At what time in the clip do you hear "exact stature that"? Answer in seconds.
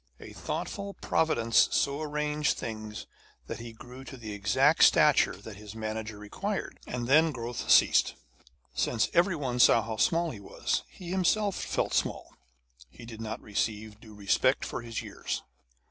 4.33-5.57